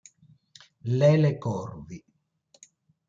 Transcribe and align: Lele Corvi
Lele 0.97 1.37
Corvi 1.37 2.01